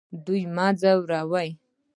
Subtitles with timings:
[0.25, 1.49] دوی مه ځوروئ